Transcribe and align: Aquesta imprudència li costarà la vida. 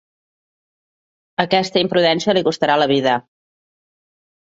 Aquesta 1.45 1.85
imprudència 1.87 2.37
li 2.39 2.45
costarà 2.51 2.81
la 2.85 2.91
vida. 2.97 3.19